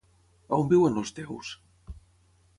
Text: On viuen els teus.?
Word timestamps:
On 0.57 0.65
viuen 0.71 0.97
els 1.03 1.13
teus.? 1.19 1.53